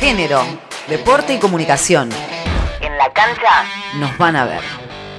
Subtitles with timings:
[0.00, 0.40] Género,
[0.88, 2.08] deporte y comunicación.
[2.80, 3.64] En la cancha
[3.96, 4.77] Nos van a ver.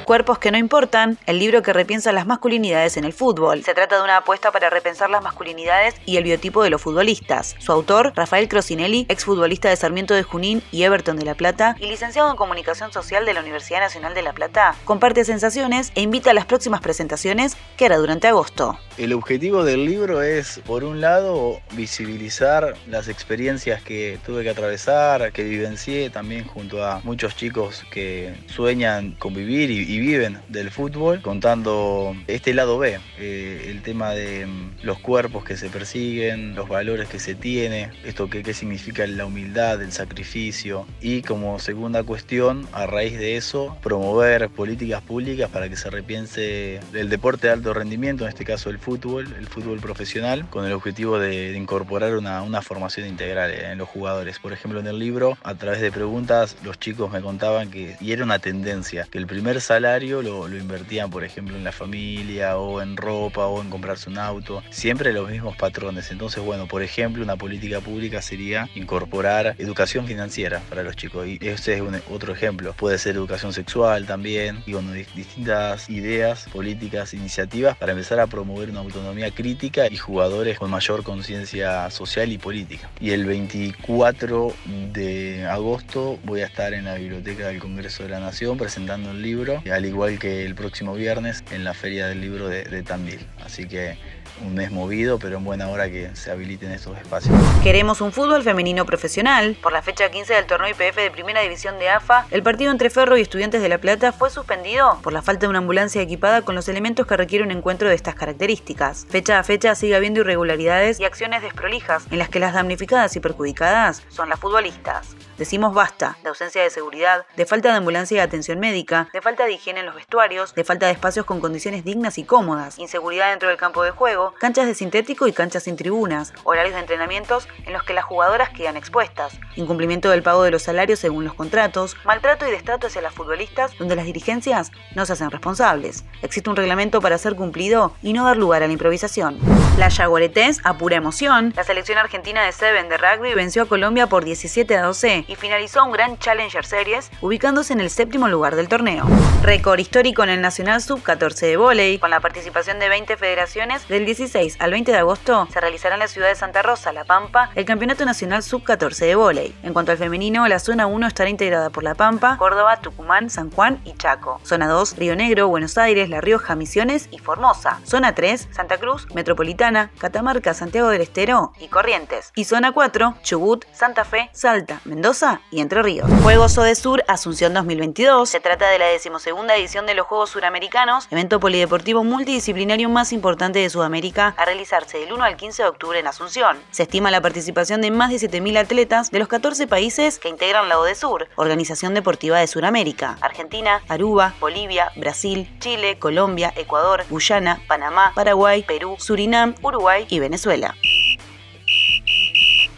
[0.09, 3.63] Cuerpos que no importan, el libro que repiensa las masculinidades en el fútbol.
[3.63, 7.55] Se trata de una apuesta para repensar las masculinidades y el biotipo de los futbolistas.
[7.60, 11.85] Su autor, Rafael Crocinelli, exfutbolista de Sarmiento de Junín y Everton de La Plata y
[11.85, 16.31] licenciado en Comunicación Social de la Universidad Nacional de La Plata, comparte sensaciones e invita
[16.31, 18.80] a las próximas presentaciones que hará durante agosto.
[18.98, 25.31] El objetivo del libro es, por un lado, visibilizar las experiencias que tuve que atravesar,
[25.31, 31.21] que vivencié también junto a muchos chicos que sueñan convivir y, y viven del fútbol,
[31.21, 36.70] contando este lado B, eh, el tema de mm, los cuerpos que se persiguen, los
[36.70, 42.04] valores que se tiene, esto que, qué significa la humildad, el sacrificio y como segunda
[42.04, 47.54] cuestión, a raíz de eso, promover políticas públicas para que se repiense el deporte de
[47.54, 51.57] alto rendimiento, en este caso el fútbol, el fútbol profesional, con el objetivo de, de
[51.57, 54.40] incorporar una, una, formación integral en los jugadores.
[54.40, 58.12] Por ejemplo, en el libro, a través de preguntas, los chicos me contaban que, y
[58.12, 62.57] era una tendencia, que el primer salario lo, lo invertían, por ejemplo, en la familia
[62.57, 66.12] o en ropa o en comprarse un auto, siempre los mismos patrones.
[66.12, 71.28] Entonces, bueno, por ejemplo, una política pública sería incorporar educación financiera para los chicos.
[71.28, 72.73] Y este es un, otro ejemplo.
[72.73, 78.70] Puede ser educación sexual también, y bueno, distintas ideas, políticas, iniciativas para empezar a promover
[78.70, 82.90] una autonomía crítica y jugadores con mayor conciencia social y política.
[83.00, 84.54] Y el 24
[84.94, 89.22] de agosto voy a estar en la Biblioteca del Congreso de la Nación presentando el
[89.22, 93.26] libro, al igual que el próximo viernes en la Feria del Libro de, de Tandil.
[93.46, 93.98] Así que
[94.42, 97.36] un mes movido, pero en buena hora que se habiliten estos espacios.
[97.64, 99.58] Queremos un fútbol femenino profesional.
[99.62, 102.90] Por la fecha 15 del torneo IPF de Primera División de AFA, el partido entre
[102.90, 106.42] Ferro y Estudiantes de La Plata fue suspendido por la falta de una ambulancia equipada
[106.42, 109.06] con los elementos que requiere un encuentro de estas características.
[109.10, 113.20] Fecha a fecha sigue habiendo irregularidades y acciones desprolijas en las que las damnificadas y
[113.20, 115.16] perjudicadas son las futbolistas.
[115.38, 119.45] Decimos basta de ausencia de seguridad, de falta de ambulancia y atención médica, de falta
[119.45, 123.30] de higiene en los vestuarios, de falta de espacios con condiciones dignas y cómodas, inseguridad
[123.30, 127.48] dentro del campo de juego, canchas de sintético y canchas sin tribunas, horarios de entrenamientos
[127.66, 131.34] en los que las jugadoras quedan expuestas, incumplimiento del pago de los salarios según los
[131.34, 136.06] contratos, maltrato y destrato hacia las futbolistas donde las dirigencias no se hacen responsables.
[136.22, 139.39] Existe un reglamento para ser cumplido y no dar lugar a la improvisación.
[139.78, 141.53] La Yaguaretés a pura emoción.
[141.56, 145.35] La selección argentina de Seven de rugby venció a Colombia por 17 a 12 y
[145.35, 149.06] finalizó un gran Challenger Series, ubicándose en el séptimo lugar del torneo.
[149.41, 154.06] Récord histórico en el Nacional Sub-14 de volei, con la participación de 20 federaciones, del
[154.19, 157.52] 16 al 20 de agosto se realizará en la ciudad de Santa Rosa, La Pampa,
[157.56, 159.56] el Campeonato Nacional Sub-14 de volei.
[159.63, 163.50] En cuanto al femenino, la zona 1 estará integrada por La Pampa, Córdoba, Tucumán, San
[163.50, 164.41] Juan y Chaco.
[164.44, 167.80] Zona 2, Río Negro, Buenos Aires, La Rioja, Misiones y Formosa.
[167.85, 172.34] Zona 3, Santa Cruz, Metropolitana, Catamarca, Santiago del Estero y Corrientes.
[172.36, 176.09] Y zona 4, Chubut, Santa Fe, Salta, Mendoza y Entre Ríos.
[176.24, 178.30] Juegos Odesur Asunción 2022.
[178.30, 183.59] Se trata de la decimosegunda edición de los Juegos Suramericanos, evento polideportivo multidisciplinario más importante
[183.59, 186.57] de Sudamérica, a realizarse del 1 al 15 de octubre en Asunción.
[186.71, 190.67] Se estima la participación de más de 7.000 atletas de los 14 países que integran
[190.67, 193.17] la Odesur, Organización Deportiva de Sudamérica.
[193.21, 200.75] Argentina, Aruba, Bolivia, Brasil, Chile, Colombia, Ecuador, Guyana, Panamá, Paraguay, Perú, Surinam, Uruguay y Venezuela.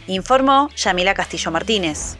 [0.06, 2.18] Informó Yamila Castillo Martínez.